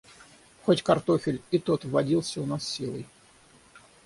Хоть 0.63 0.81
картофель— 0.81 1.43
и 1.51 1.59
тот 1.59 1.85
вводился 1.85 2.41
у 2.41 2.47
нас 2.47 2.67
силой. 2.67 3.05